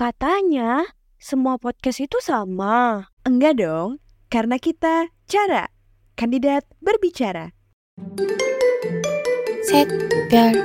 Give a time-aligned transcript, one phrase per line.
[0.00, 0.88] Katanya
[1.20, 3.04] semua podcast itu sama.
[3.20, 4.00] Enggak dong,
[4.32, 5.68] karena kita cara
[6.16, 7.52] kandidat berbicara.
[9.60, 9.92] Set
[10.32, 10.56] girl.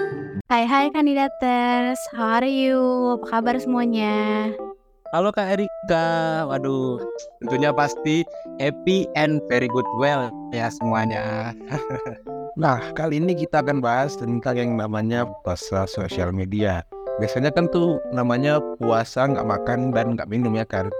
[0.47, 2.79] Hai hai kandidaters, how are you?
[3.19, 4.55] Apa kabar semuanya?
[5.11, 7.03] Halo Kak Erika, waduh
[7.43, 8.23] tentunya pasti
[8.63, 11.51] happy and very good well ya semuanya.
[12.55, 16.87] Nah, kali ini kita akan bahas tentang yang namanya puasa sosial media.
[17.15, 20.91] Biasanya kan tuh namanya puasa nggak makan dan nggak minum ya kan.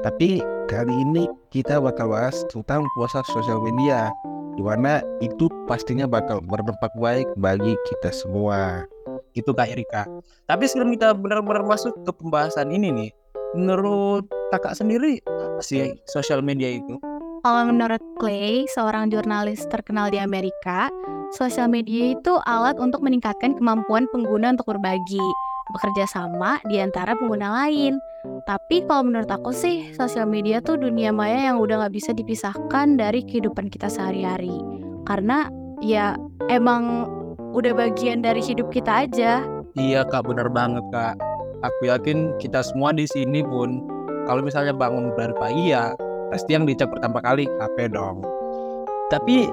[0.00, 4.08] Tapi kali ini kita bakal bahas tentang puasa sosial media.
[4.56, 8.88] Di mana itu pastinya bakal berdampak baik bagi kita semua.
[9.36, 10.08] Itu Kak Erika.
[10.48, 13.10] Tapi sebelum kita benar-benar masuk ke pembahasan ini nih,
[13.52, 16.96] menurut kakak sendiri apa sih sosial media itu?
[17.44, 20.90] Kalau menurut Clay, seorang jurnalis terkenal di Amerika,
[21.36, 25.22] sosial media itu alat untuk meningkatkan kemampuan pengguna untuk berbagi,
[25.72, 28.00] bekerja sama di antara pengguna lain.
[28.44, 32.96] Tapi kalau menurut aku sih, sosial media tuh dunia maya yang udah gak bisa dipisahkan
[32.96, 34.56] dari kehidupan kita sehari-hari.
[35.04, 35.48] Karena
[35.84, 36.16] ya
[36.50, 37.06] emang
[37.52, 39.44] udah bagian dari hidup kita aja.
[39.78, 41.14] Iya kak, benar banget kak.
[41.64, 43.82] Aku yakin kita semua di sini pun,
[44.26, 45.94] kalau misalnya bangun dari pagi ya,
[46.30, 48.22] pasti yang dicek pertama kali HP dong.
[49.08, 49.48] Tapi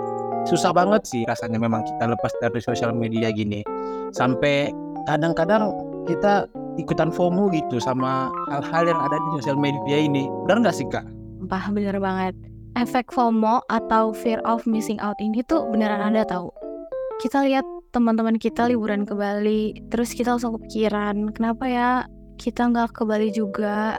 [0.46, 3.66] susah banget sih rasanya memang kita lepas dari sosial media gini.
[4.14, 4.70] Sampai
[5.06, 5.72] kadang-kadang
[6.06, 6.46] kita
[6.78, 10.30] ikutan FOMO gitu sama hal-hal yang ada di sosial media ini.
[10.46, 11.06] Benar nggak sih kak?
[11.46, 12.34] Bah, bener banget.
[12.76, 16.52] Efek FOMO atau fear of missing out ini tuh beneran ada tahu.
[17.24, 17.64] Kita lihat
[17.96, 21.90] teman-teman kita liburan ke Bali, terus kita langsung kepikiran, kenapa ya
[22.36, 23.96] kita nggak ke Bali juga?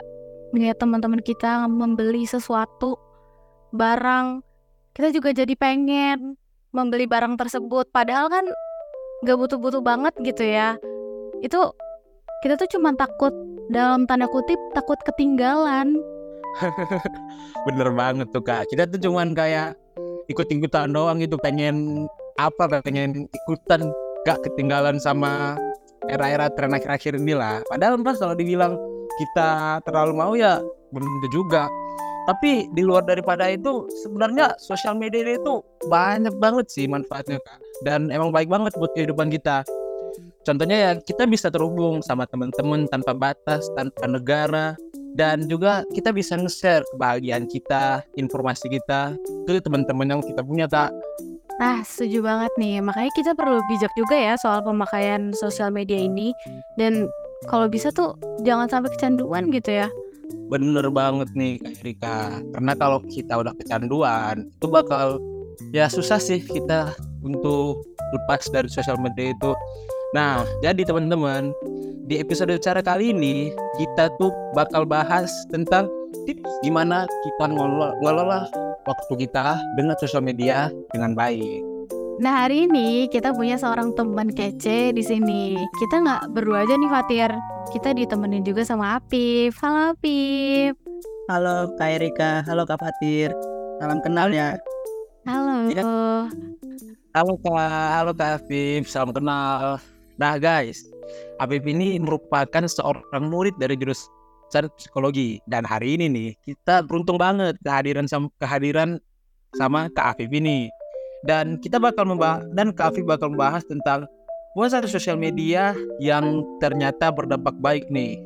[0.53, 3.01] Melihat teman-teman kita membeli sesuatu
[3.73, 4.45] barang,
[4.93, 6.37] kita juga jadi pengen
[6.77, 7.89] membeli barang tersebut.
[7.89, 8.45] Padahal kan
[9.25, 10.77] nggak butuh-butuh banget gitu ya.
[11.41, 11.73] Itu
[12.45, 13.33] kita tuh cuma takut
[13.73, 15.97] dalam tanda kutip takut ketinggalan.
[17.69, 18.69] Bener banget tuh kak.
[18.69, 19.77] Kita tuh cuman kayak
[20.29, 23.89] ikut-ikutan doang gitu pengen apa pengen ikutan
[24.29, 25.57] gak ketinggalan sama
[26.11, 27.63] era-era tren akhir-akhir ini lah.
[27.71, 28.77] Padahal pas kalau dibilang
[29.17, 30.61] kita terlalu mau ya
[30.93, 31.71] belum juga.
[32.27, 37.59] Tapi di luar daripada itu sebenarnya sosial media itu banyak banget sih manfaatnya kak.
[37.87, 39.63] Dan emang baik banget buat kehidupan kita.
[40.47, 44.79] Contohnya ya kita bisa terhubung sama teman-teman tanpa batas, tanpa negara,
[45.19, 50.95] dan juga kita bisa nge-share kebahagiaan kita, informasi kita ke teman-teman yang kita punya tak.
[51.57, 52.79] Nah, setuju banget nih.
[52.79, 56.37] Makanya kita perlu bijak juga ya soal pemakaian sosial media ini.
[56.79, 57.09] Dan
[57.49, 58.15] kalau bisa tuh
[58.47, 59.89] jangan sampai kecanduan gitu ya.
[60.53, 62.19] Bener banget nih Kak Erika.
[62.55, 65.17] Karena kalau kita udah kecanduan, itu bakal
[65.73, 66.93] ya susah sih kita
[67.25, 67.83] untuk
[68.15, 69.51] lepas dari sosial media itu.
[70.15, 71.51] Nah, jadi teman-teman,
[72.07, 75.91] di episode cara kali ini kita tuh bakal bahas tentang
[76.23, 78.47] tips gimana kita ngelola, ngelola
[78.87, 81.67] waktu kita dengan sosial media dengan baik.
[82.17, 85.59] Nah hari ini kita punya seorang teman kece di sini.
[85.83, 87.31] Kita nggak berdua aja nih Fatir.
[87.75, 89.53] Kita ditemenin juga sama Apip.
[89.61, 90.75] Halo Apip.
[91.27, 93.35] Halo Kak Erika, halo Kak Fatir.
[93.83, 94.57] Salam kenal ya.
[95.27, 95.69] Halo.
[95.69, 95.83] Ya.
[97.13, 99.83] Halo Kak, halo Kak Afif, salam kenal.
[100.17, 100.81] Nah guys,
[101.37, 107.61] Afif ini merupakan seorang murid dari jurusan psikologi dan hari ini nih kita beruntung banget
[107.61, 108.97] kehadiran sama kehadiran
[109.61, 110.73] sama Kak Afif ini.
[111.21, 114.09] Dan kita bakal membahas dan Kak Afif bakal membahas tentang
[114.57, 118.17] puasa sosial media yang ternyata berdampak baik nih.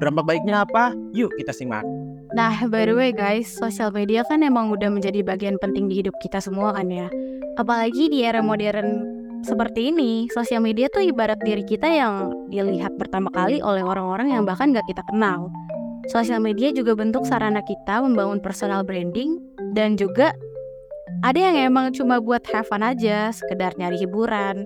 [0.00, 0.96] Berdampak baiknya apa?
[1.12, 1.84] Yuk kita simak.
[2.32, 6.16] Nah by the way guys, sosial media kan emang udah menjadi bagian penting di hidup
[6.24, 7.12] kita semua kan ya.
[7.60, 13.28] Apalagi di era modern seperti ini, sosial media tuh ibarat diri kita yang dilihat pertama
[13.34, 15.52] kali oleh orang-orang yang bahkan gak kita kenal.
[16.08, 19.42] Sosial media juga bentuk sarana kita membangun personal branding
[19.74, 20.30] dan juga
[21.26, 24.62] ada yang emang cuma buat have fun aja, sekedar nyari hiburan.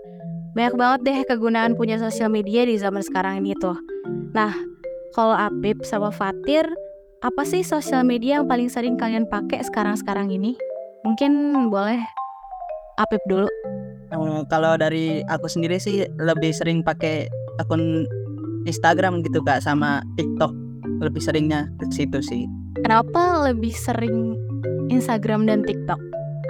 [0.52, 3.78] Banyak banget deh kegunaan punya sosial media di zaman sekarang ini tuh.
[4.36, 4.52] Nah,
[5.16, 6.66] kalau Apip sama Fatir,
[7.22, 10.58] apa sih sosial media yang paling sering kalian pakai sekarang-sekarang ini?
[11.06, 12.02] Mungkin boleh
[13.00, 13.48] Apip dulu.
[14.10, 17.30] Eh, kalau dari aku sendiri sih lebih sering pakai
[17.62, 18.06] akun
[18.66, 20.50] Instagram gitu kak sama TikTok
[21.00, 22.44] lebih seringnya ke situ sih.
[22.82, 24.36] Kenapa lebih sering
[24.90, 25.98] Instagram dan TikTok?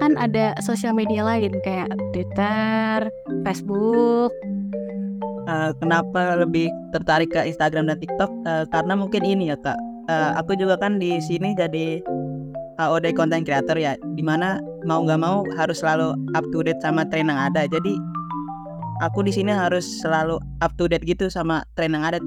[0.01, 3.12] Kan ada sosial media lain kayak Twitter,
[3.45, 4.33] Facebook.
[5.51, 8.31] Uh, kenapa lebih tertarik ke Instagram dan TikTok?
[8.49, 9.77] Uh, karena mungkin ini ya kak.
[10.09, 12.03] Uh, aku juga kan di sini jadi
[12.81, 14.56] HOD content creator ya, di mana
[14.88, 17.69] mau nggak mau harus selalu up to date sama tren yang ada.
[17.69, 17.93] Jadi
[19.00, 22.19] aku di sini harus selalu up to date gitu sama tren yang ada.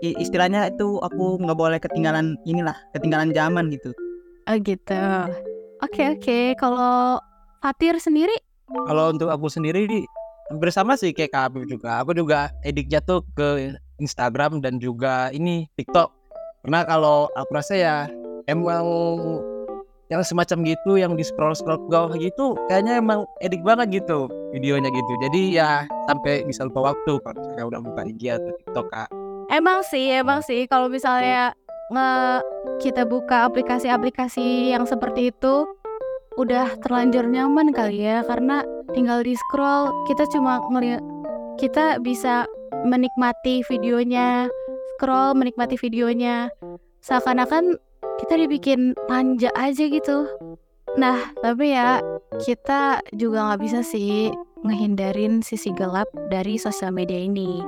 [0.00, 3.92] i- istilahnya itu aku nggak boleh ketinggalan inilah ketinggalan zaman gitu
[4.48, 4.96] Oh gitu.
[5.78, 6.38] Oke oke.
[6.56, 7.20] Kalau
[7.60, 8.32] Fatir sendiri,
[8.88, 9.84] Kalau untuk aku sendiri
[10.56, 12.00] bersama sih kayak Kak Habib juga.
[12.00, 16.08] Aku juga edik jatuh ke Instagram dan juga ini TikTok.
[16.64, 17.96] Karena kalau aku rasa ya
[18.48, 18.82] emang
[20.10, 24.26] yang semacam gitu yang di scroll scroll ke bawah gitu kayaknya emang edik banget gitu
[24.50, 25.12] videonya gitu.
[25.22, 29.08] Jadi ya sampai bisa lupa waktu kalau misalnya udah buka IG atau TikTok Kak.
[29.50, 31.54] emang sih emang sih kalau misalnya
[31.90, 32.10] nge
[32.78, 35.66] kita buka aplikasi-aplikasi yang seperti itu
[36.38, 38.62] udah terlanjur nyaman kali ya karena
[38.94, 41.02] tinggal di scroll kita cuma ngeliat
[41.58, 42.46] kita bisa
[42.86, 44.46] menikmati videonya
[44.94, 46.54] scroll menikmati videonya
[47.02, 47.74] seakan-akan
[48.20, 50.28] kita dibikin manja aja gitu.
[51.00, 52.04] Nah tapi ya
[52.44, 54.28] kita juga nggak bisa sih
[54.60, 57.64] ngehindarin sisi gelap dari sosial media ini.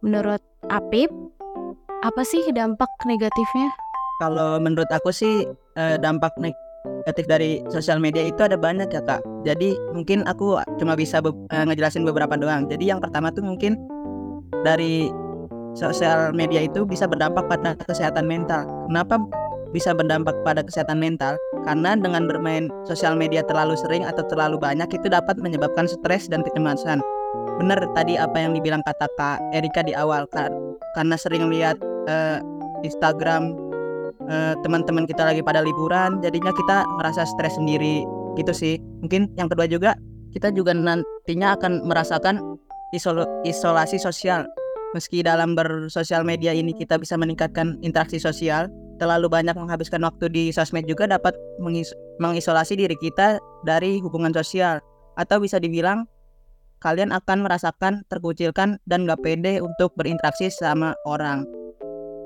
[0.00, 0.40] Menurut
[0.72, 1.12] Apip
[2.02, 3.70] apa sih dampak negatifnya?
[4.18, 5.44] Kalau menurut aku sih
[5.76, 9.20] eh, dampak negatif dari sosial media itu ada banyak ya kak.
[9.44, 12.64] Jadi mungkin aku cuma bisa be- eh, ngejelasin beberapa doang.
[12.66, 13.76] Jadi yang pertama tuh mungkin
[14.64, 15.12] dari
[15.76, 18.64] sosial media itu bisa berdampak pada kesehatan mental.
[18.88, 19.20] Kenapa
[19.74, 21.34] bisa berdampak pada kesehatan mental
[21.66, 26.46] karena dengan bermain sosial media terlalu sering atau terlalu banyak itu dapat menyebabkan stres dan
[26.46, 27.02] kecemasan.
[27.56, 30.52] Benar tadi apa yang dibilang kata kak Erika di awal Kak.
[30.96, 31.76] karena sering lihat
[32.08, 32.40] eh,
[32.80, 33.52] Instagram
[34.28, 38.04] eh, teman-teman kita lagi pada liburan jadinya kita ngerasa stres sendiri
[38.36, 38.80] gitu sih.
[39.04, 39.96] Mungkin yang kedua juga
[40.32, 42.60] kita juga nantinya akan merasakan
[42.92, 44.44] isol- isolasi sosial.
[44.94, 50.44] Meski dalam bersosial media ini kita bisa meningkatkan interaksi sosial terlalu banyak menghabiskan waktu di
[50.52, 54.80] sosmed juga dapat mengis- mengisolasi diri kita dari hubungan sosial
[55.16, 56.08] atau bisa dibilang
[56.80, 61.44] kalian akan merasakan terkucilkan dan gak pede untuk berinteraksi sama orang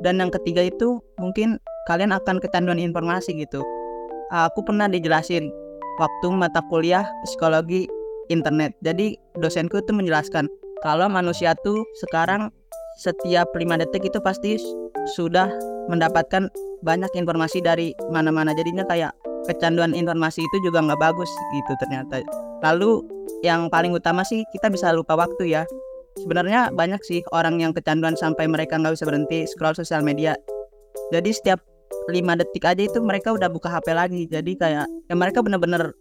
[0.00, 3.60] dan yang ketiga itu mungkin kalian akan kecanduan informasi gitu.
[4.32, 5.52] Aku pernah dijelasin
[6.00, 7.84] waktu mata kuliah psikologi
[8.32, 8.72] internet.
[8.80, 10.48] Jadi dosenku itu menjelaskan
[10.80, 12.48] kalau manusia tuh sekarang
[12.96, 14.56] setiap lima detik itu pasti
[15.16, 15.52] sudah
[15.90, 16.46] mendapatkan
[16.86, 18.54] banyak informasi dari mana-mana.
[18.54, 19.12] Jadinya kayak
[19.50, 22.22] kecanduan informasi itu juga nggak bagus gitu ternyata.
[22.62, 23.02] Lalu
[23.42, 25.62] yang paling utama sih kita bisa lupa waktu ya
[26.20, 30.36] sebenarnya banyak sih orang yang kecanduan sampai mereka nggak bisa berhenti scroll sosial media.
[31.10, 31.60] Jadi setiap
[32.10, 34.22] lima detik aja itu mereka udah buka HP lagi.
[34.30, 35.94] Jadi kayak ya mereka bener-bener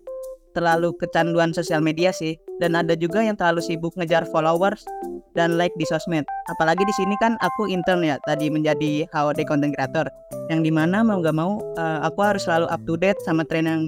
[0.60, 2.36] terlalu kecanduan sosial media sih.
[2.60, 4.84] Dan ada juga yang terlalu sibuk ngejar followers
[5.32, 6.28] dan like di sosmed.
[6.52, 10.12] Apalagi di sini kan aku intern ya tadi menjadi HOD content creator.
[10.52, 13.64] Yang di mana mau gak mau eh, aku harus selalu up to date sama tren
[13.64, 13.82] yang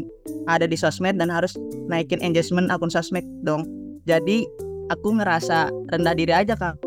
[0.47, 1.59] ada di sosmed dan harus
[1.91, 3.67] naikin engagement akun sosmed dong.
[4.07, 4.47] Jadi
[4.87, 6.79] aku ngerasa rendah diri aja kak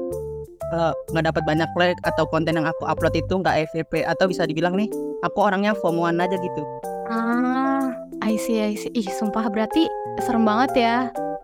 [0.75, 4.43] kalau nggak dapat banyak like atau konten yang aku upload itu nggak FYP atau bisa
[4.43, 4.91] dibilang nih
[5.23, 6.63] aku orangnya FOMOan aja gitu
[7.09, 8.89] ah I see I see.
[8.97, 9.85] Ih sumpah berarti
[10.25, 10.97] serem banget ya.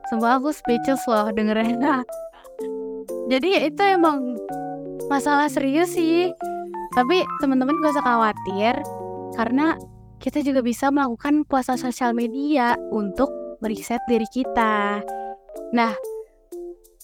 [0.09, 2.03] Sumpah aku speechless loh dengernya
[3.31, 4.41] jadi ya itu emang
[5.07, 6.33] masalah serius sih.
[6.97, 8.75] Tapi teman-teman gak usah khawatir
[9.39, 9.79] karena
[10.19, 13.31] kita juga bisa melakukan puasa sosial media untuk
[13.63, 15.05] meriset diri kita.
[15.71, 15.95] Nah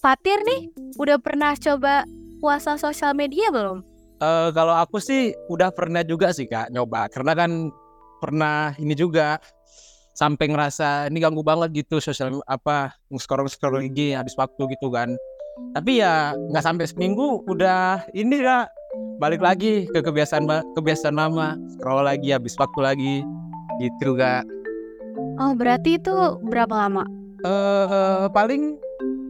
[0.02, 2.02] Fatir nih udah pernah coba
[2.42, 3.80] puasa sosial media belum?
[4.18, 7.06] Eh kalau aku sih udah pernah juga sih kak nyoba.
[7.08, 7.70] Karena kan
[8.18, 9.38] pernah ini juga
[10.16, 15.12] sampai ngerasa ini ganggu banget gitu sosial apa scroll scroll IG habis waktu gitu kan
[15.76, 18.72] tapi ya nggak sampai seminggu udah ini kak
[19.20, 23.14] balik lagi ke kebiasaan kebiasaan lama scroll lagi habis waktu lagi
[23.78, 24.42] gitu kak
[25.36, 26.12] Oh berarti itu
[26.48, 27.04] berapa lama?
[27.44, 28.80] eh paling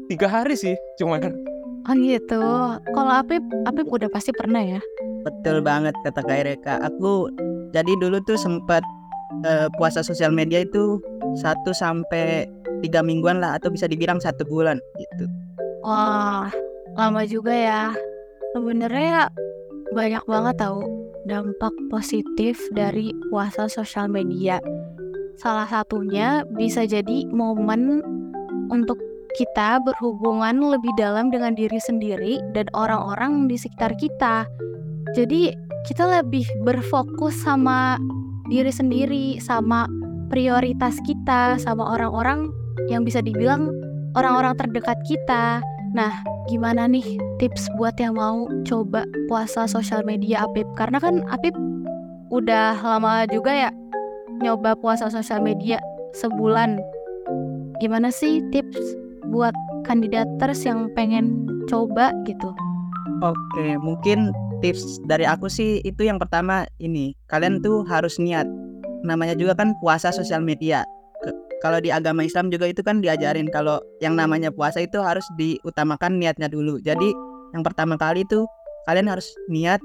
[0.07, 1.35] tiga hari sih cuma kan
[1.87, 2.43] Oh gitu.
[2.91, 4.83] Kalau Apip, Apip udah pasti pernah ya.
[5.23, 7.31] betul banget kata Kak Ereka aku
[7.71, 8.83] jadi dulu tuh sempat
[9.45, 11.03] eh, puasa sosial media itu
[11.37, 12.49] satu sampai
[12.81, 15.27] tiga mingguan lah atau bisa dibilang satu bulan gitu
[15.87, 16.51] Wah,
[16.99, 17.95] lama juga ya.
[18.51, 19.31] Sebenarnya
[19.95, 20.83] banyak banget tahu
[21.31, 24.59] dampak positif dari puasa sosial media.
[25.39, 28.03] Salah satunya bisa jadi momen
[28.75, 28.99] untuk
[29.39, 34.43] kita berhubungan lebih dalam dengan diri sendiri dan orang-orang di sekitar kita.
[35.15, 35.55] Jadi
[35.87, 37.95] kita lebih berfokus sama
[38.51, 39.87] diri sendiri, sama
[40.31, 42.51] prioritas kita, sama orang-orang
[42.91, 43.71] yang bisa dibilang
[44.19, 45.61] orang-orang terdekat kita.
[45.95, 46.13] Nah,
[46.51, 50.67] gimana nih tips buat yang mau coba puasa sosial media Apip?
[50.75, 51.55] Karena kan Apip
[52.35, 53.71] udah lama juga ya
[54.43, 55.81] nyoba puasa sosial media
[56.13, 56.81] sebulan.
[57.81, 58.81] Gimana sih tips
[59.33, 59.53] buat
[59.85, 62.53] kandidaters yang pengen coba gitu?
[63.25, 68.47] Oke, mungkin tips dari aku sih itu yang pertama ini kalian tuh harus niat.
[69.05, 70.83] Namanya juga kan puasa sosial media.
[71.65, 76.21] Kalau di agama Islam juga itu kan diajarin kalau yang namanya puasa itu harus diutamakan
[76.21, 76.77] niatnya dulu.
[76.85, 77.11] Jadi
[77.57, 78.45] yang pertama kali itu
[78.85, 79.81] kalian harus niat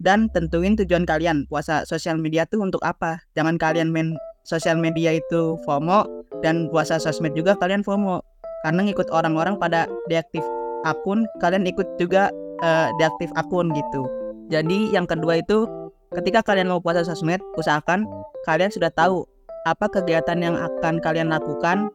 [0.00, 1.48] dan tentuin tujuan kalian.
[1.48, 3.20] Puasa sosial media tuh untuk apa?
[3.32, 4.12] Jangan kalian main
[4.44, 6.04] sosial media itu FOMO
[6.44, 8.20] dan puasa sosmed juga kalian FOMO.
[8.64, 10.42] Karena ngikut orang-orang pada deaktif
[10.84, 12.30] akun kalian ikut juga
[12.62, 14.06] eh, deaktif akun gitu.
[14.52, 15.66] Jadi yang kedua itu
[16.14, 18.06] ketika kalian mau puasa sosmed usahakan
[18.46, 19.26] kalian sudah tahu
[19.66, 21.90] apa kegiatan yang akan kalian lakukan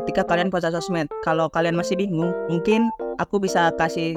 [0.00, 2.88] ketika kalian puasa sosmed kalau kalian masih bingung mungkin
[3.20, 4.16] aku bisa kasih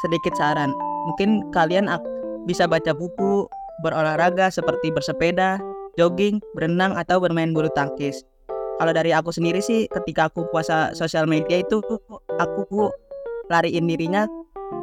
[0.00, 0.72] sedikit saran.
[1.04, 1.90] Mungkin kalian
[2.48, 3.44] bisa baca buku
[3.84, 5.60] berolahraga seperti bersepeda
[6.00, 8.24] jogging berenang atau bermain bulu tangkis.
[8.80, 11.78] Kalau dari aku sendiri sih ketika aku puasa sosial media itu
[12.40, 12.88] aku
[13.52, 14.24] lariin dirinya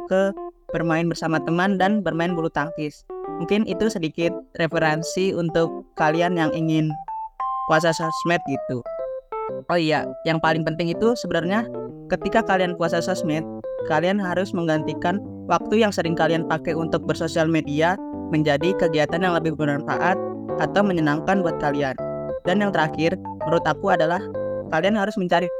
[0.08, 0.34] ke
[0.70, 3.04] bermain bersama teman dan bermain bulu tangkis.
[3.42, 4.30] Mungkin itu sedikit
[4.60, 6.92] referensi untuk kalian yang ingin
[7.66, 8.82] puasa sosmed gitu.
[9.70, 11.66] Oh iya, yang paling penting itu sebenarnya
[12.10, 13.42] ketika kalian puasa sosmed,
[13.90, 15.18] kalian harus menggantikan
[15.50, 17.98] waktu yang sering kalian pakai untuk bersosial media
[18.30, 20.14] menjadi kegiatan yang lebih bermanfaat
[20.62, 21.94] atau menyenangkan buat kalian.
[22.46, 24.22] Dan yang terakhir, menurut aku adalah
[24.70, 25.50] kalian harus mencari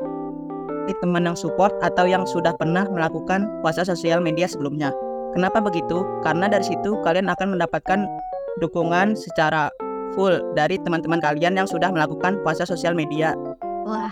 [0.98, 4.90] teman yang support atau yang sudah pernah melakukan puasa sosial media sebelumnya.
[5.32, 6.02] Kenapa begitu?
[6.26, 8.10] Karena dari situ kalian akan mendapatkan
[8.58, 9.70] dukungan secara
[10.18, 13.38] full dari teman-teman kalian yang sudah melakukan puasa sosial media.
[13.86, 14.10] Wah,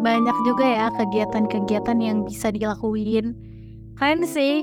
[0.00, 3.34] banyak juga ya kegiatan-kegiatan yang bisa dilakuin.
[3.98, 4.62] Keren sih.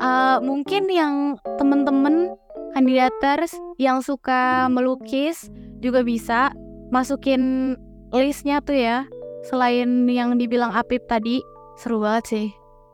[0.00, 2.32] Eh, mungkin yang temen-temen
[2.72, 5.50] kandidaters yang suka melukis
[5.82, 6.54] juga bisa
[6.94, 7.74] masukin
[8.14, 8.98] listnya tuh ya.
[9.46, 11.40] Selain yang dibilang Apip tadi,
[11.80, 12.46] seru banget sih.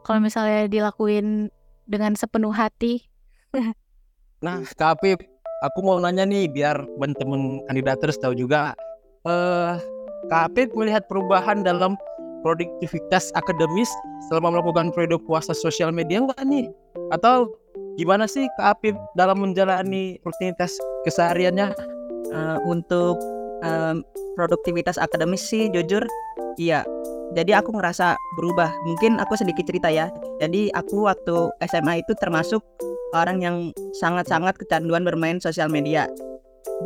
[0.06, 1.50] Kalau misalnya dilakuin
[1.86, 3.02] dengan sepenuh hati.
[4.44, 5.24] Nah, Kak Apip,
[5.64, 8.76] aku mau nanya nih biar teman-teman kandidaters tahu juga.
[9.24, 9.80] Eh,
[10.28, 11.96] Kak Apip melihat perubahan dalam
[12.44, 13.88] produktivitas akademis
[14.28, 16.68] selama melakukan periode puasa sosial media enggak nih?
[17.16, 17.56] Atau
[17.96, 20.76] gimana sih Kak Apip dalam menjalani rutinitas
[21.08, 21.72] kesehariannya?
[22.30, 23.16] Eh, untuk
[23.64, 24.04] em,
[24.36, 26.04] produktivitas akademis sih jujur
[26.60, 26.84] iya.
[27.34, 28.70] Jadi aku ngerasa berubah.
[28.86, 30.06] Mungkin aku sedikit cerita ya.
[30.38, 32.62] Jadi aku waktu SMA itu termasuk
[33.16, 33.56] orang yang
[33.98, 36.06] sangat-sangat kecanduan bermain sosial media.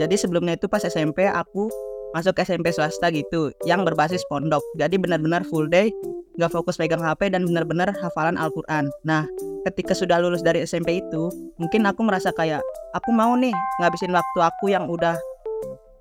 [0.00, 1.68] Jadi sebelumnya itu pas SMP aku
[2.16, 4.62] masuk SMP swasta gitu yang berbasis pondok.
[4.80, 5.92] Jadi benar-benar full day
[6.38, 8.88] nggak fokus pegang HP dan benar-benar hafalan Al-Quran.
[9.04, 9.26] Nah
[9.68, 11.28] ketika sudah lulus dari SMP itu
[11.60, 12.64] mungkin aku merasa kayak
[12.96, 15.18] aku mau nih ngabisin waktu aku yang udah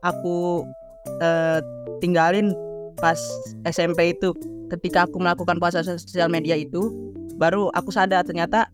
[0.03, 0.65] aku
[1.23, 1.59] eh,
[1.99, 2.55] tinggalin
[2.99, 3.19] pas
[3.67, 4.35] SMP itu.
[4.69, 6.93] Ketika aku melakukan puasa sosial media itu
[7.41, 8.69] baru aku sadar ternyata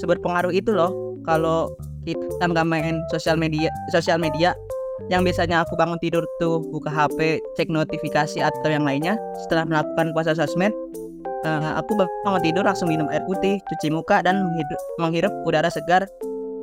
[0.00, 0.90] seberpengaruh itu loh.
[1.22, 1.70] Kalau
[2.08, 4.56] kita nggak main sosial media sosial media
[5.12, 9.14] yang biasanya aku bangun tidur tuh buka HP cek notifikasi atau yang lainnya
[9.46, 10.74] setelah melakukan puasa sosmed
[11.46, 11.94] eh, aku
[12.26, 14.42] bangun tidur langsung minum air putih cuci muka dan
[14.98, 16.08] menghirup udara segar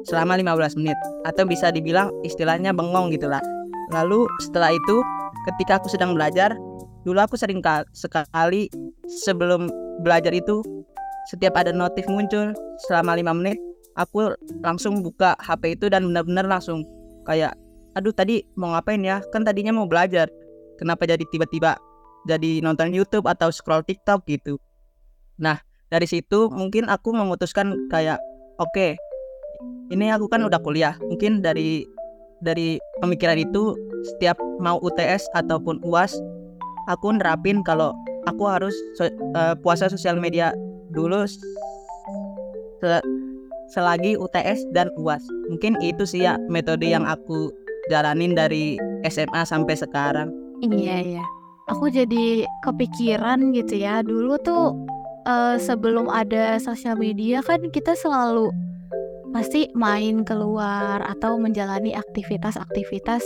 [0.05, 0.97] selama 15 menit.
[1.25, 3.41] Atau bisa dibilang istilahnya bengong gitulah
[3.93, 4.95] lalu setelah itu
[5.51, 6.53] ketika aku sedang belajar
[7.05, 8.69] dulu aku sering ka- sekali
[9.25, 9.69] sebelum
[10.01, 10.61] belajar itu
[11.29, 12.53] setiap ada notif muncul
[12.89, 13.57] selama lima menit
[13.95, 16.83] aku langsung buka HP itu dan benar-benar langsung
[17.25, 17.55] kayak
[17.95, 19.23] aduh tadi mau ngapain ya?
[19.31, 20.27] Kan tadinya mau belajar.
[20.75, 21.79] Kenapa jadi tiba-tiba
[22.27, 24.27] jadi nonton YouTube atau scroll TikTok?
[24.27, 24.59] gitu.
[25.39, 28.19] Nah dari situ mungkin aku memutuskan kayak
[28.59, 28.99] oke
[29.89, 30.99] ini aku kan udah kuliah.
[30.99, 31.87] Mungkin dari
[32.43, 33.75] dari pemikiran itu
[34.15, 36.15] setiap mau UTS ataupun UAS
[36.87, 37.93] aku nerapin kalau
[38.29, 40.53] aku harus so- eh, puasa sosial media
[40.93, 43.05] dulu se-
[43.73, 45.25] selagi UTS dan UAS.
[45.49, 47.49] Mungkin itu sih ya metode yang aku
[47.89, 50.29] jalanin dari SMA sampai sekarang.
[50.61, 51.25] Iya, iya.
[51.73, 54.05] Aku jadi kepikiran gitu ya.
[54.05, 54.77] Dulu tuh
[55.25, 58.53] eh, sebelum ada sosial media kan kita selalu
[59.35, 63.19] pasti main keluar atau menjalani aktivitas-aktivitas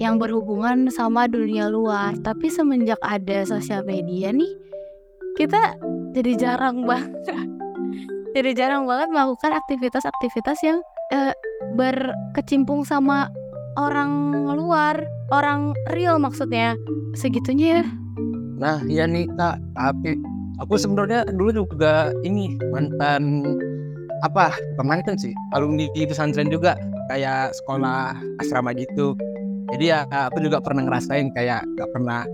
[0.00, 2.16] yang berhubungan sama dunia luar.
[2.24, 4.48] Tapi semenjak ada sosial media nih,
[5.36, 5.76] kita
[6.16, 7.12] jadi jarang banget.
[8.40, 10.80] jadi jarang banget melakukan aktivitas-aktivitas yang
[11.12, 11.36] eh,
[11.76, 13.28] berkecimpung sama
[13.76, 14.96] orang luar,
[15.28, 16.72] orang real maksudnya.
[17.12, 17.84] Segitunya ya.
[18.56, 20.16] Nah, iya nih Kak Apip.
[20.64, 23.44] Aku sebenarnya dulu juga ini mantan
[24.26, 26.74] apa mantan sih alumni di pesantren juga
[27.08, 29.14] kayak sekolah asrama gitu
[29.74, 32.24] jadi ya aku juga pernah ngerasain kayak gak pernah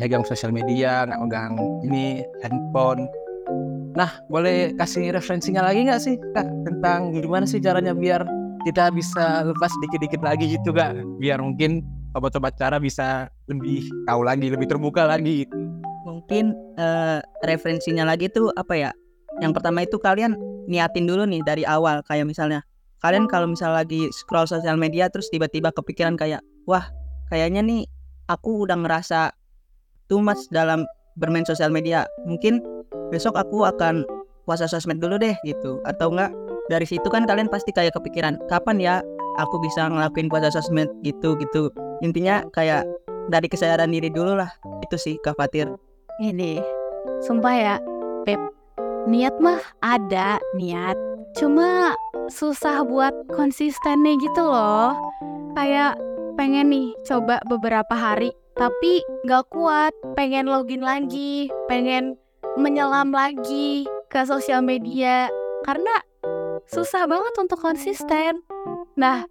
[0.00, 1.52] megang sosial media nggak megang
[1.84, 3.04] ini handphone
[3.92, 8.24] Nah, boleh kasih referensinya lagi nggak sih kak tentang gimana sih caranya biar
[8.64, 10.96] kita bisa lepas dikit-dikit lagi gitu kak?
[11.20, 11.84] Biar mungkin
[12.16, 15.44] sobat-sobat cara bisa lebih tahu lagi, lebih terbuka lagi.
[16.08, 18.90] Mungkin eh, referensinya lagi tuh apa ya?
[19.40, 20.36] Yang pertama itu kalian
[20.68, 22.62] niatin dulu nih dari awal kayak misalnya
[23.02, 26.86] kalian kalau misal lagi scroll sosial media terus tiba-tiba kepikiran kayak wah
[27.32, 27.82] kayaknya nih
[28.30, 29.34] aku udah ngerasa
[30.06, 30.86] too much dalam
[31.16, 32.06] bermain sosial media.
[32.28, 32.62] Mungkin
[33.10, 34.06] besok aku akan
[34.44, 35.80] puasa sosmed dulu deh gitu.
[35.88, 36.30] Atau enggak
[36.70, 38.94] dari situ kan kalian pasti kayak kepikiran kapan ya
[39.40, 41.72] aku bisa ngelakuin puasa sosmed gitu gitu.
[42.04, 42.86] Intinya kayak
[43.30, 44.50] dari kesadaran diri dulu lah
[44.82, 45.70] itu sih Kak Fatir.
[46.20, 46.60] Ini,
[47.24, 47.74] sumpah ya,
[48.28, 48.61] Pep.
[49.02, 50.94] Niat mah ada niat,
[51.34, 51.98] cuma
[52.30, 54.94] susah buat konsistennya gitu loh.
[55.58, 55.98] Kayak
[56.38, 59.90] pengen nih coba beberapa hari, tapi nggak kuat.
[60.14, 62.14] Pengen login lagi, pengen
[62.54, 65.26] menyelam lagi ke sosial media
[65.66, 65.98] karena
[66.70, 68.46] susah banget untuk konsisten.
[68.94, 69.26] Nah,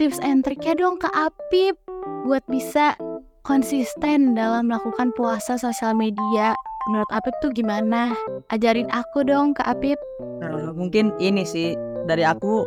[0.00, 1.76] tips and triknya dong ke Apip
[2.24, 2.96] buat bisa
[3.44, 6.56] konsisten dalam melakukan puasa sosial media.
[6.84, 8.12] Menurut Apip tuh gimana?
[8.52, 9.96] Ajarin aku dong ke Apip.
[10.44, 11.72] Eh, mungkin ini sih
[12.04, 12.60] dari aku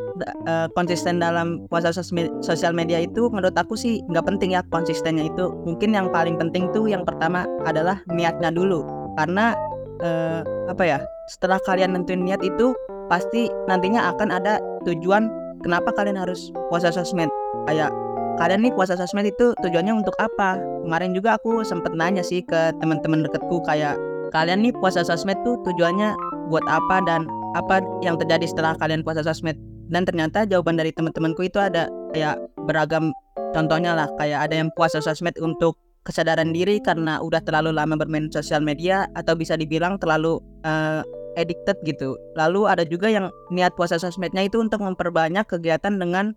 [0.49, 5.53] eh, konsisten dalam puasa sosial media itu menurut aku sih nggak penting ya konsistennya itu
[5.69, 8.81] mungkin yang paling penting tuh yang pertama adalah niatnya dulu
[9.21, 9.53] karena
[10.01, 12.73] eh, apa ya setelah kalian nentuin niat itu
[13.13, 14.57] pasti nantinya akan ada
[14.89, 15.29] tujuan
[15.61, 17.29] kenapa kalian harus puasa sosmed
[17.69, 17.93] kayak
[18.37, 20.61] kalian nih puasa sosmed itu tujuannya untuk apa?
[20.85, 23.97] Kemarin juga aku sempet nanya sih ke teman-teman deketku kayak
[24.31, 26.13] kalian nih puasa sosmed tuh tujuannya
[26.53, 27.25] buat apa dan
[27.57, 29.57] apa yang terjadi setelah kalian puasa sosmed?
[29.89, 32.37] Dan ternyata jawaban dari teman-temanku itu ada kayak
[32.69, 33.11] beragam.
[33.55, 38.31] Contohnya lah kayak ada yang puasa sosmed untuk kesadaran diri karena udah terlalu lama bermain
[38.31, 41.03] sosial media atau bisa dibilang terlalu eh,
[41.35, 42.15] addicted gitu.
[42.39, 46.33] Lalu ada juga yang niat puasa sosmednya itu untuk memperbanyak kegiatan dengan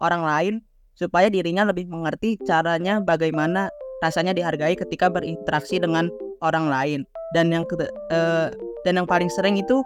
[0.00, 0.54] orang lain
[0.94, 6.08] supaya dirinya lebih mengerti caranya bagaimana rasanya dihargai ketika berinteraksi dengan
[6.40, 7.00] orang lain
[7.36, 7.64] dan yang
[8.12, 8.48] eh,
[8.84, 9.84] dan yang paling sering itu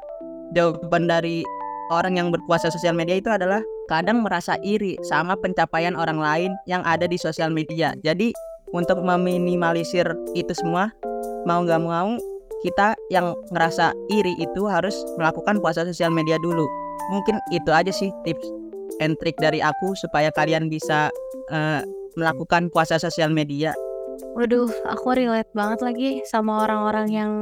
[0.55, 1.43] jawaban dari
[1.90, 6.81] orang yang berpuasa sosial media itu adalah kadang merasa iri sama pencapaian orang lain yang
[6.87, 7.93] ada di sosial media.
[8.01, 8.33] Jadi
[8.73, 10.88] untuk meminimalisir itu semua,
[11.45, 12.17] mau nggak mau
[12.64, 16.64] kita yang ngerasa iri itu harus melakukan puasa sosial media dulu.
[17.12, 18.63] Mungkin itu aja sih tips
[19.03, 21.11] and trick dari aku supaya kalian bisa
[21.51, 21.83] eh,
[22.15, 23.75] melakukan puasa sosial media.
[24.39, 27.33] Waduh, aku relate banget lagi sama orang-orang yang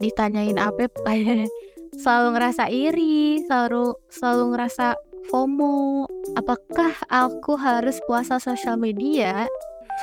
[0.00, 0.56] ditanyain
[1.04, 1.48] kayak
[2.02, 4.96] selalu ngerasa iri, selalu selalu ngerasa
[5.28, 6.08] FOMO.
[6.36, 9.48] Apakah aku harus puasa sosial media?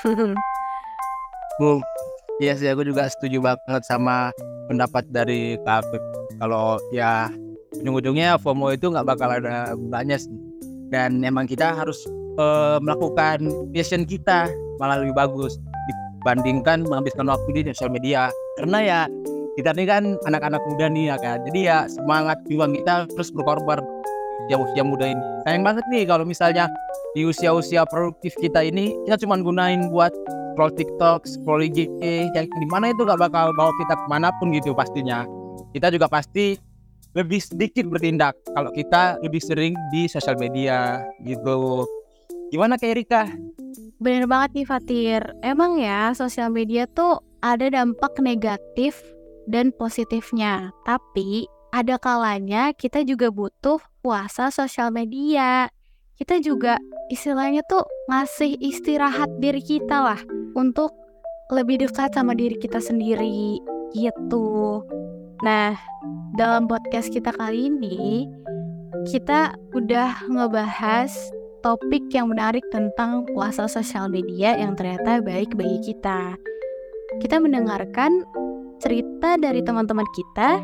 [1.60, 1.84] Bu,
[2.40, 4.32] iya sih aku juga setuju banget sama
[4.72, 5.84] pendapat dari Kak.
[6.40, 7.28] Kalau ya
[7.76, 10.49] ujung-ujungnya FOMO itu nggak bakal ada gunanya sih.
[10.90, 11.98] Dan emang kita harus
[12.38, 14.50] eh, melakukan passion kita
[14.82, 15.58] malah lebih bagus
[15.90, 18.34] dibandingkan menghabiskan waktu di sosial media.
[18.58, 19.00] Karena ya
[19.56, 21.38] kita ini kan anak-anak muda nih ya kan.
[21.48, 23.80] Jadi ya semangat juang kita terus berkorban
[24.48, 25.24] di usia muda ini.
[25.46, 26.66] Sayang banget nih kalau misalnya
[27.14, 30.14] di usia-usia produktif kita ini kita cuma gunain buat
[30.60, 31.88] scroll TikTok, scroll IG,
[32.36, 35.24] yang di mana itu gak bakal bawa kita ke mana pun gitu pastinya.
[35.72, 36.60] Kita juga pasti
[37.18, 41.86] lebih sedikit bertindak kalau kita lebih sering di sosial media gitu.
[42.50, 43.24] Gimana kayak Rika?
[44.02, 45.22] Bener banget nih Fatir.
[45.46, 48.98] Emang ya sosial media tuh ada dampak negatif
[49.46, 50.74] dan positifnya.
[50.86, 55.70] Tapi ada kalanya kita juga butuh puasa sosial media.
[56.18, 56.82] Kita juga
[57.14, 60.22] istilahnya tuh ngasih istirahat diri kita lah
[60.58, 60.92] untuk
[61.50, 63.58] lebih dekat sama diri kita sendiri
[63.96, 64.84] gitu.
[65.42, 65.74] Nah,
[66.40, 68.24] dalam podcast kita kali ini
[69.12, 71.12] kita udah ngebahas
[71.60, 76.40] topik yang menarik tentang puasa sosial media yang ternyata baik bagi kita.
[77.20, 78.24] Kita mendengarkan
[78.80, 80.64] cerita dari teman-teman kita,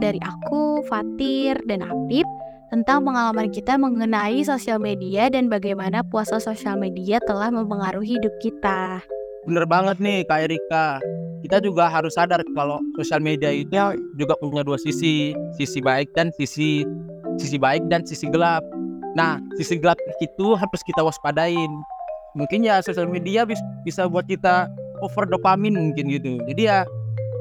[0.00, 2.24] dari aku, Fatir, dan Apip
[2.72, 9.04] tentang pengalaman kita mengenai sosial media dan bagaimana puasa sosial media telah mempengaruhi hidup kita.
[9.46, 10.86] Bener banget nih Kak Erika.
[11.46, 13.70] Kita juga harus sadar kalau sosial media itu
[14.18, 16.82] juga punya dua sisi, sisi baik dan sisi
[17.38, 18.66] sisi baik dan sisi gelap.
[19.14, 21.70] Nah, sisi gelap itu harus kita waspadain.
[22.34, 24.66] Mungkin ya sosial media bis- bisa buat kita
[25.00, 26.42] over dopamin mungkin gitu.
[26.50, 26.82] Jadi ya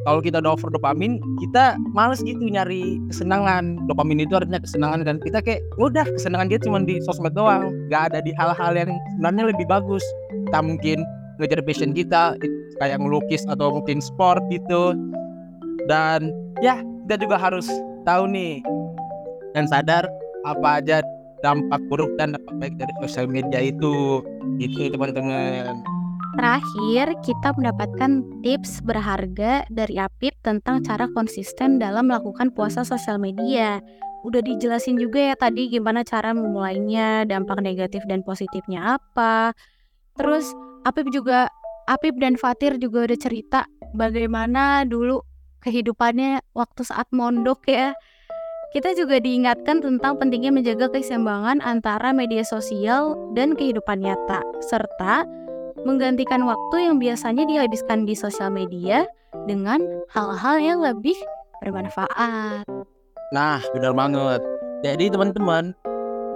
[0.05, 3.81] kalau kita udah over dopamin, kita males gitu nyari kesenangan.
[3.89, 8.13] Dopamin itu artinya kesenangan dan kita kayak udah kesenangan dia cuma di sosmed doang, nggak
[8.13, 10.05] ada di hal-hal yang sebenarnya lebih bagus.
[10.45, 11.01] Kita mungkin
[11.39, 14.95] ngejar passion kita it- kayak ngelukis atau mungkin sport gitu.
[15.85, 17.67] Dan ya kita juga harus
[18.03, 18.61] tahu nih
[19.53, 20.05] dan sadar
[20.45, 21.01] apa aja
[21.41, 24.25] dampak buruk dan dampak baik dari sosial media itu.
[24.57, 25.83] Itu teman-teman.
[26.35, 33.79] Terakhir, kita mendapatkan tips berharga dari Apip tentang cara konsisten dalam melakukan puasa sosial media.
[34.27, 39.55] Udah dijelasin juga ya tadi gimana cara memulainya, dampak negatif dan positifnya apa.
[40.19, 40.51] Terus
[40.85, 41.49] Apip juga
[41.89, 43.65] Apip dan Fatir juga udah cerita
[43.97, 45.21] bagaimana dulu
[45.65, 47.97] kehidupannya waktu saat mondok ya.
[48.69, 55.25] Kita juga diingatkan tentang pentingnya menjaga keseimbangan antara media sosial dan kehidupan nyata, serta
[55.87, 59.09] menggantikan waktu yang biasanya dihabiskan di sosial media
[59.49, 59.81] dengan
[60.13, 61.15] hal-hal yang lebih
[61.65, 62.67] bermanfaat.
[63.33, 64.41] Nah, benar banget.
[64.85, 65.73] Jadi teman-teman,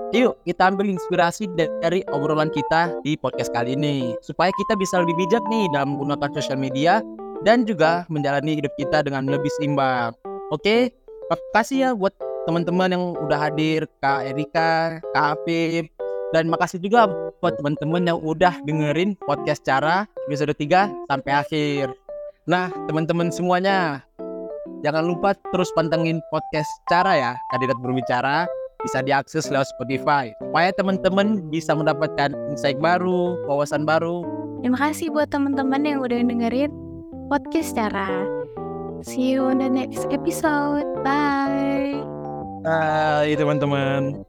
[0.09, 1.45] yuk kita ambil inspirasi
[1.81, 6.29] dari obrolan kita di podcast kali ini supaya kita bisa lebih bijak nih dalam menggunakan
[6.33, 7.05] sosial media
[7.45, 10.11] dan juga menjalani hidup kita dengan lebih seimbang.
[10.49, 10.91] Oke,
[11.29, 12.11] makasih ya buat
[12.49, 15.85] teman-teman yang udah hadir, Kak Erika, Kak Afif,
[16.33, 17.05] dan makasih juga
[17.39, 21.93] buat teman-teman yang udah dengerin podcast cara episode 3 sampai akhir.
[22.49, 24.01] Nah, teman-teman semuanya,
[24.81, 28.49] jangan lupa terus pantengin podcast cara ya, kandidat berbicara
[28.83, 34.23] bisa diakses lewat Spotify supaya teman-teman bisa mendapatkan insight baru, wawasan baru.
[34.63, 36.71] Terima kasih buat teman-teman yang udah dengerin
[37.31, 38.27] podcast cara.
[39.03, 40.83] See you on the next episode.
[41.03, 42.03] Bye.
[42.63, 44.27] Bye teman-teman.